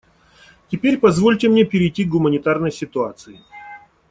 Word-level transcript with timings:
Теперь 0.71 0.97
позвольте 0.97 1.47
мне 1.47 1.63
перейти 1.63 2.05
к 2.05 2.09
гуманитарной 2.09 2.71
ситуации. 2.71 3.39